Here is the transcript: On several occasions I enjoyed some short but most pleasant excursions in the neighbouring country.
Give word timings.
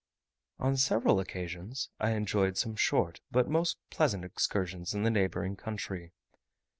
On 0.57 0.77
several 0.77 1.19
occasions 1.19 1.91
I 1.99 2.13
enjoyed 2.13 2.57
some 2.57 2.75
short 2.75 3.21
but 3.29 3.47
most 3.47 3.77
pleasant 3.91 4.25
excursions 4.25 4.95
in 4.95 5.03
the 5.03 5.11
neighbouring 5.11 5.55
country. 5.55 6.11